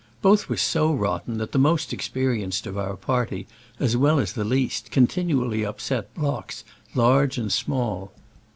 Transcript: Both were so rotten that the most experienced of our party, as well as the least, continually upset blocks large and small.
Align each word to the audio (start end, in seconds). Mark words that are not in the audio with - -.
Both 0.23 0.49
were 0.49 0.57
so 0.57 0.91
rotten 0.91 1.37
that 1.37 1.51
the 1.51 1.59
most 1.59 1.93
experienced 1.93 2.65
of 2.65 2.75
our 2.75 2.95
party, 2.95 3.45
as 3.79 3.95
well 3.95 4.17
as 4.19 4.33
the 4.33 4.43
least, 4.43 4.89
continually 4.89 5.63
upset 5.63 6.11
blocks 6.15 6.63
large 6.95 7.37
and 7.37 7.51
small. 7.53 8.11